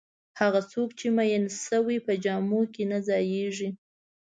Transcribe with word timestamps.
هغه 0.39 0.61
څوک 0.71 0.89
چې 0.99 1.07
میین 1.17 1.43
شوی 1.65 1.97
په 2.05 2.13
جامو 2.23 2.61
کې 2.73 2.83
نه 2.91 2.99
ځایېږي. 3.07 3.69